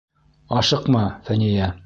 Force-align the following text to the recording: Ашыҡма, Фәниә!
Ашыҡма, 0.61 1.03
Фәниә! 1.29 1.73